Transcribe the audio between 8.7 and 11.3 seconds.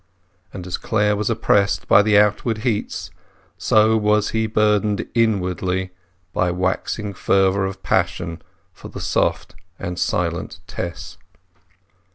for the soft and silent Tess.